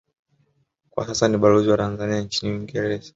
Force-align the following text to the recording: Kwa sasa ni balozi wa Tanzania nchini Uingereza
Kwa 0.89 1.07
sasa 1.07 1.27
ni 1.27 1.37
balozi 1.37 1.69
wa 1.69 1.77
Tanzania 1.77 2.21
nchini 2.21 2.51
Uingereza 2.53 3.09